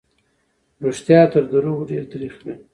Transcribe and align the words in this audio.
رښتيا 0.85 1.21
تر 1.31 1.43
دروغو 1.51 1.83
ډېر 1.91 2.03
تريخ 2.13 2.33
وي. 2.45 2.53